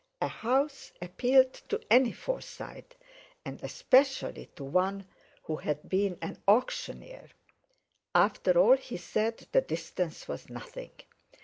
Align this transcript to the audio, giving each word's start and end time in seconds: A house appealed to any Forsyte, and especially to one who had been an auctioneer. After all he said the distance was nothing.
A 0.19 0.27
house 0.27 0.91
appealed 0.99 1.53
to 1.69 1.79
any 1.91 2.11
Forsyte, 2.11 2.95
and 3.45 3.61
especially 3.63 4.47
to 4.55 4.63
one 4.63 5.05
who 5.43 5.57
had 5.57 5.87
been 5.87 6.17
an 6.23 6.41
auctioneer. 6.47 7.29
After 8.15 8.57
all 8.57 8.77
he 8.77 8.97
said 8.97 9.45
the 9.51 9.61
distance 9.61 10.27
was 10.27 10.49
nothing. 10.49 10.89